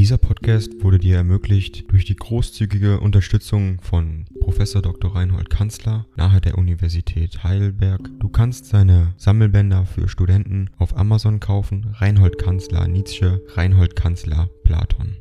Dieser 0.00 0.16
Podcast 0.16 0.82
wurde 0.82 0.98
dir 0.98 1.16
ermöglicht 1.16 1.92
durch 1.92 2.06
die 2.06 2.16
großzügige 2.16 3.00
Unterstützung 3.00 3.82
von 3.82 4.24
Prof. 4.40 4.56
Dr. 4.56 5.14
Reinhold 5.14 5.50
Kanzler 5.50 6.06
nahe 6.16 6.40
der 6.40 6.56
Universität 6.56 7.44
Heidelberg. 7.44 8.08
Du 8.18 8.30
kannst 8.30 8.64
seine 8.64 9.12
Sammelbänder 9.18 9.84
für 9.84 10.08
Studenten 10.08 10.70
auf 10.78 10.96
Amazon 10.96 11.38
kaufen. 11.38 11.94
Reinhold 11.98 12.38
Kanzler 12.38 12.88
Nietzsche, 12.88 13.42
Reinhold 13.48 13.94
Kanzler 13.94 14.48
Platon. 14.64 15.18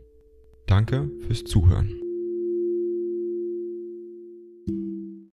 Danke 0.65 1.11
fürs 1.27 1.43
Zuhören. 1.43 1.91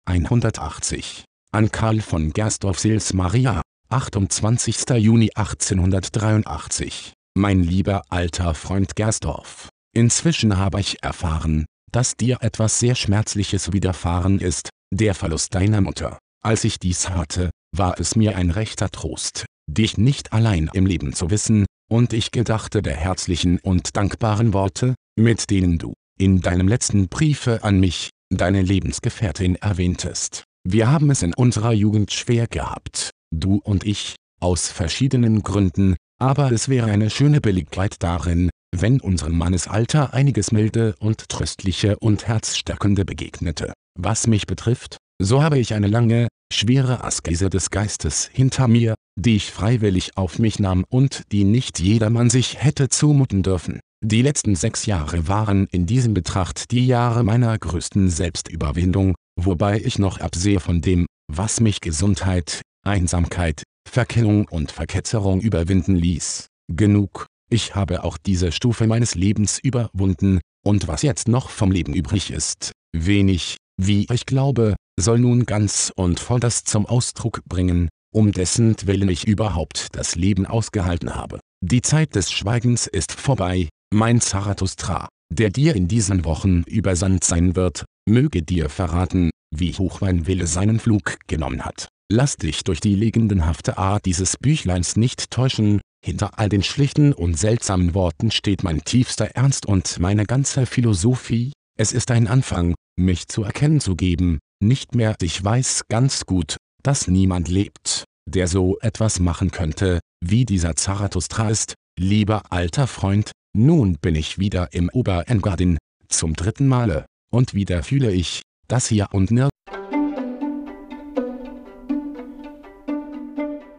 180 0.07 1.25
an 1.53 1.71
Karl 1.71 2.01
von 2.01 2.33
Gersdorf 2.33 2.81
Sils 2.81 3.13
Maria, 3.13 3.63
28. 3.91 4.91
Juni 4.99 5.31
1883 5.37 7.16
mein 7.37 7.63
lieber 7.63 8.03
alter 8.09 8.55
Freund 8.55 8.97
Gersdorf, 8.97 9.69
inzwischen 9.95 10.57
habe 10.57 10.81
ich 10.81 11.03
erfahren, 11.03 11.67
dass 11.93 12.17
dir 12.17 12.39
etwas 12.41 12.81
sehr 12.81 12.95
Schmerzliches 12.95 13.73
widerfahren 13.73 14.41
ist, 14.41 14.71
der 14.91 15.15
Verlust 15.15 15.55
deiner 15.55 15.81
Mutter. 15.81 16.19
Als 16.43 16.65
ich 16.65 16.79
dies 16.79 17.11
hörte, 17.11 17.51
war 17.77 18.01
es 18.01 18.17
mir 18.17 18.37
ein 18.37 18.51
rechter 18.51 18.91
Trost, 18.91 19.45
dich 19.71 19.99
nicht 19.99 20.33
allein 20.33 20.71
im 20.73 20.87
Leben 20.87 21.13
zu 21.13 21.31
wissen, 21.31 21.67
und 21.91 22.13
ich 22.13 22.31
gedachte 22.31 22.83
der 22.83 22.97
herzlichen 22.97 23.59
und 23.59 23.97
dankbaren 23.97 24.53
Worte, 24.53 24.95
mit 25.17 25.51
denen 25.51 25.79
du, 25.79 25.93
in 26.19 26.41
deinem 26.41 26.69
letzten 26.69 27.09
Briefe 27.09 27.63
an 27.63 27.81
mich, 27.81 28.11
deine 28.31 28.63
Lebensgefährtin 28.63 29.57
erwähntest. 29.57 30.45
Wir 30.65 30.91
haben 30.91 31.11
es 31.11 31.23
in 31.23 31.35
unserer 31.35 31.73
Jugend 31.73 32.13
schwer 32.13 32.47
gehabt, 32.47 33.11
du 33.31 33.61
und 33.63 33.85
ich, 33.85 34.17
aus 34.41 34.69
verschiedenen 34.69 35.43
Gründen, 35.43 35.97
aber 36.19 36.53
es 36.53 36.69
wäre 36.69 36.91
eine 36.91 37.11
schöne 37.11 37.41
Billigkeit 37.41 37.97
darin, 38.03 38.51
wenn 38.75 39.01
unserem 39.01 39.37
Mannesalter 39.37 40.15
einiges 40.15 40.53
milde 40.53 40.95
und 40.99 41.29
tröstliche 41.29 41.99
und 41.99 42.27
herzstärkende 42.27 43.05
begegnete. 43.05 43.73
Was 43.99 44.27
mich 44.27 44.47
betrifft, 44.47 44.99
so 45.21 45.43
habe 45.43 45.59
ich 45.59 45.75
eine 45.75 45.87
lange, 45.87 46.29
schwere 46.53 47.05
Askese 47.05 47.49
des 47.51 47.71
Geistes 47.71 48.29
hinter 48.33 48.69
mir, 48.69 48.95
die 49.19 49.37
ich 49.37 49.51
freiwillig 49.51 50.17
auf 50.17 50.39
mich 50.39 50.59
nahm 50.59 50.85
und 50.89 51.23
die 51.33 51.45
nicht 51.45 51.81
jedermann 51.81 52.31
sich 52.31 52.63
hätte 52.63 52.89
zumuten 52.89 53.43
dürfen. 53.43 53.81
Die 54.05 54.23
letzten 54.23 54.55
sechs 54.55 54.85
Jahre 54.87 55.27
waren 55.27 55.67
in 55.71 55.87
diesem 55.87 56.13
Betracht 56.13 56.71
die 56.71 56.87
Jahre 56.87 57.25
meiner 57.25 57.59
größten 57.59 58.11
Selbstüberwindung, 58.11 59.15
wobei 59.41 59.81
ich 59.81 59.99
noch 59.99 60.21
absehe 60.21 60.61
von 60.61 60.83
dem, 60.83 61.07
was 61.33 61.61
mich 61.61 61.81
Gesundheit, 61.81 62.61
Einsamkeit, 62.87 63.63
Verkennung 63.89 64.47
und 64.49 64.73
Verketzerung 64.73 65.41
überwinden 65.41 65.97
ließ. 65.97 66.49
Genug, 66.69 67.27
ich 67.49 67.75
habe 67.75 68.05
auch 68.05 68.19
diese 68.19 68.53
Stufe 68.53 68.87
meines 68.87 69.15
Lebens 69.15 69.59
überwunden, 69.59 70.41
und 70.65 70.89
was 70.89 71.03
jetzt 71.03 71.29
noch 71.29 71.49
vom 71.49 71.71
Leben 71.71 71.95
übrig 71.95 72.33
ist, 72.33 72.73
wenig, 72.93 73.57
wie 73.81 74.07
ich 74.13 74.27
glaube, 74.27 74.75
soll 74.99 75.21
nun 75.21 75.47
ganz 75.47 75.93
und 75.95 76.19
voll 76.19 76.41
das 76.41 76.65
zum 76.65 76.87
Ausdruck 76.87 77.45
bringen, 77.45 77.89
um 78.13 78.33
dessen 78.33 78.75
Willen 78.85 79.09
ich 79.09 79.29
überhaupt 79.29 79.89
das 79.93 80.17
Leben 80.17 80.45
ausgehalten 80.45 81.15
habe. 81.15 81.39
Die 81.63 81.83
Zeit 81.83 82.15
des 82.17 82.33
Schweigens 82.33 82.87
ist 82.87 83.13
vorbei, 83.13 83.69
mein 83.95 84.21
Zarathustra, 84.21 85.09
der 85.33 85.51
dir 85.51 85.77
in 85.77 85.87
diesen 85.87 86.25
Wochen 86.25 86.63
übersandt 86.63 87.25
sein 87.25 87.57
wird, 87.57 87.85
möge 88.09 88.43
dir 88.43 88.69
verraten, 88.69 89.31
wie 89.55 89.73
hoch 89.73 90.01
mein 90.01 90.27
Wille 90.27 90.47
seinen 90.47 90.81
Flug 90.81 91.17
genommen 91.29 91.65
hat. 91.65 91.89
Lass 92.09 92.37
dich 92.37 92.63
durch 92.63 92.79
die 92.79 92.95
legendenhafte 92.95 93.79
Art 93.79 94.07
dieses 94.07 94.37
Büchleins 94.37 94.95
nicht 94.95 95.33
täuschen, 95.33 95.81
hinter 96.05 96.39
all 96.39 96.49
den 96.49 96.63
schlichten 96.63 97.13
und 97.13 97.37
seltsamen 97.37 97.95
Worten 97.95 98.31
steht 98.31 98.63
mein 98.63 98.85
tiefster 98.85 99.27
Ernst 99.35 99.67
und 99.67 99.99
meine 99.99 100.25
ganze 100.25 100.67
Philosophie, 100.67 101.53
es 101.77 101.93
ist 101.93 102.13
ein 102.13 102.29
Anfang, 102.29 102.75
mich 102.97 103.27
zu 103.27 103.43
erkennen 103.43 103.81
zu 103.81 103.97
geben, 103.97 104.39
nicht 104.63 104.95
mehr 104.95 105.17
ich 105.21 105.43
weiß 105.43 105.89
ganz 105.89 106.27
gut, 106.27 106.59
dass 106.85 107.09
niemand 107.09 107.49
lebt, 107.49 108.05
der 108.31 108.47
so 108.47 108.79
etwas 108.79 109.19
machen 109.19 109.51
könnte, 109.51 109.99
wie 110.25 110.45
dieser 110.45 110.77
Zarathustra 110.77 111.51
ist, 111.51 111.75
lieber 111.99 112.53
alter 112.53 112.87
Freund, 112.87 113.33
nun 113.53 113.97
bin 114.01 114.15
ich 114.15 114.39
wieder 114.39 114.73
im 114.73 114.91
Oberengadin, 114.91 115.77
zum 116.07 116.35
dritten 116.35 116.69
Male, 116.69 117.07
und 117.33 117.53
wieder 117.53 117.83
fühle 117.83 118.13
ich, 118.13 118.43
dass 118.69 118.87
hier 118.87 119.09
und 119.11 119.33
nirgends 119.33 119.51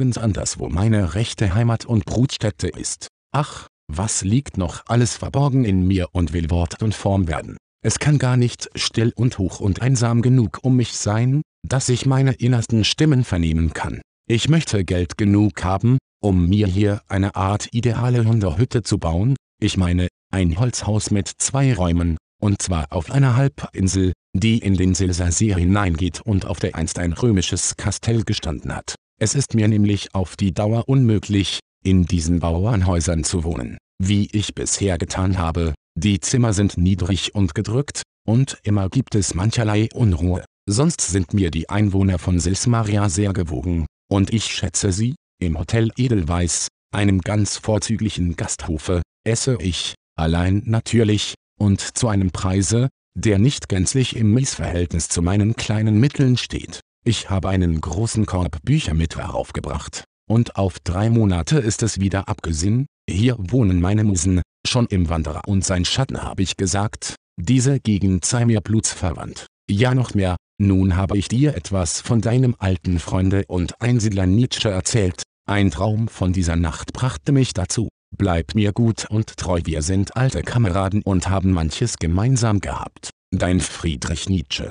Nirgends 0.00 0.16
anderswo 0.16 0.70
meine 0.70 1.14
rechte 1.14 1.54
Heimat 1.54 1.84
und 1.84 2.06
Brutstätte 2.06 2.68
ist. 2.68 3.08
Ach, 3.32 3.68
was 3.86 4.22
liegt 4.22 4.56
noch 4.56 4.82
alles 4.86 5.18
verborgen 5.18 5.66
in 5.66 5.86
mir 5.86 6.08
und 6.12 6.32
will 6.32 6.48
Wort 6.48 6.82
und 6.82 6.94
Form 6.94 7.28
werden. 7.28 7.58
Es 7.84 7.98
kann 7.98 8.16
gar 8.16 8.38
nicht 8.38 8.70
still 8.74 9.12
und 9.14 9.36
hoch 9.36 9.60
und 9.60 9.82
einsam 9.82 10.22
genug 10.22 10.60
um 10.62 10.76
mich 10.76 10.96
sein, 10.96 11.42
dass 11.68 11.90
ich 11.90 12.06
meine 12.06 12.32
innersten 12.32 12.84
Stimmen 12.84 13.24
vernehmen 13.24 13.74
kann. 13.74 14.00
Ich 14.26 14.48
möchte 14.48 14.86
Geld 14.86 15.18
genug 15.18 15.64
haben, 15.64 15.98
um 16.22 16.48
mir 16.48 16.66
hier 16.66 17.02
eine 17.06 17.36
Art 17.36 17.68
ideale 17.72 18.24
Hunderhütte 18.24 18.82
zu 18.82 18.96
bauen, 18.96 19.36
ich 19.60 19.76
meine, 19.76 20.08
ein 20.32 20.58
Holzhaus 20.58 21.10
mit 21.10 21.28
zwei 21.28 21.74
Räumen, 21.74 22.16
und 22.40 22.62
zwar 22.62 22.86
auf 22.90 23.10
einer 23.10 23.36
Halbinsel, 23.36 24.14
die 24.32 24.60
in 24.60 24.78
den 24.78 24.94
Silsersee 24.94 25.54
hineingeht 25.54 26.22
und 26.22 26.46
auf 26.46 26.58
der 26.58 26.74
einst 26.74 26.98
ein 26.98 27.12
römisches 27.12 27.76
Kastell 27.76 28.22
gestanden 28.24 28.74
hat. 28.74 28.94
Es 29.22 29.34
ist 29.34 29.54
mir 29.54 29.68
nämlich 29.68 30.14
auf 30.14 30.34
die 30.34 30.54
Dauer 30.54 30.88
unmöglich, 30.88 31.60
in 31.84 32.06
diesen 32.06 32.40
Bauernhäusern 32.40 33.22
zu 33.22 33.44
wohnen, 33.44 33.76
wie 34.02 34.30
ich 34.32 34.54
bisher 34.54 34.96
getan 34.96 35.36
habe. 35.36 35.74
Die 35.94 36.20
Zimmer 36.20 36.54
sind 36.54 36.78
niedrig 36.78 37.34
und 37.34 37.54
gedrückt, 37.54 38.02
und 38.26 38.58
immer 38.62 38.88
gibt 38.88 39.14
es 39.14 39.34
mancherlei 39.34 39.88
Unruhe. 39.92 40.44
Sonst 40.66 41.02
sind 41.02 41.34
mir 41.34 41.50
die 41.50 41.68
Einwohner 41.68 42.18
von 42.18 42.40
Silsmaria 42.40 43.10
sehr 43.10 43.34
gewogen, 43.34 43.84
und 44.10 44.32
ich 44.32 44.44
schätze 44.44 44.90
sie, 44.90 45.16
im 45.38 45.58
Hotel 45.58 45.90
Edelweiß, 45.98 46.68
einem 46.94 47.20
ganz 47.20 47.58
vorzüglichen 47.58 48.36
Gasthofe, 48.36 49.02
esse 49.26 49.58
ich, 49.60 49.94
allein 50.16 50.62
natürlich, 50.64 51.34
und 51.58 51.80
zu 51.80 52.08
einem 52.08 52.30
Preise, 52.30 52.88
der 53.14 53.38
nicht 53.38 53.68
gänzlich 53.68 54.16
im 54.16 54.32
Missverhältnis 54.32 55.10
zu 55.10 55.20
meinen 55.20 55.56
kleinen 55.56 56.00
Mitteln 56.00 56.38
steht. 56.38 56.80
Ich 57.02 57.30
habe 57.30 57.48
einen 57.48 57.80
großen 57.80 58.26
Korb 58.26 58.58
Bücher 58.62 58.92
mit 58.92 59.16
heraufgebracht, 59.16 60.04
und 60.28 60.56
auf 60.56 60.78
drei 60.80 61.08
Monate 61.08 61.58
ist 61.58 61.82
es 61.82 61.98
wieder 61.98 62.28
abgesehen, 62.28 62.86
hier 63.08 63.36
wohnen 63.38 63.80
meine 63.80 64.04
Musen, 64.04 64.42
schon 64.66 64.86
im 64.86 65.08
Wanderer 65.08 65.42
und 65.48 65.64
sein 65.64 65.86
Schatten 65.86 66.22
habe 66.22 66.42
ich 66.42 66.58
gesagt, 66.58 67.16
diese 67.40 67.80
Gegend 67.80 68.26
sei 68.26 68.44
mir 68.44 68.60
blutsverwandt. 68.60 69.46
Ja 69.70 69.94
noch 69.94 70.12
mehr, 70.12 70.36
nun 70.60 70.94
habe 70.94 71.16
ich 71.16 71.28
dir 71.28 71.56
etwas 71.56 72.02
von 72.02 72.20
deinem 72.20 72.54
alten 72.58 72.98
Freunde 72.98 73.44
und 73.48 73.80
Einsiedler 73.80 74.26
Nietzsche 74.26 74.68
erzählt, 74.68 75.22
ein 75.48 75.70
Traum 75.70 76.06
von 76.06 76.34
dieser 76.34 76.56
Nacht 76.56 76.92
brachte 76.92 77.32
mich 77.32 77.54
dazu. 77.54 77.88
Bleib 78.14 78.54
mir 78.54 78.72
gut 78.72 79.06
und 79.08 79.38
treu, 79.38 79.62
wir 79.64 79.80
sind 79.80 80.16
alte 80.16 80.42
Kameraden 80.42 81.02
und 81.02 81.30
haben 81.30 81.52
manches 81.52 81.96
gemeinsam 81.96 82.60
gehabt. 82.60 83.10
Dein 83.32 83.60
Friedrich 83.60 84.28
Nietzsche 84.28 84.70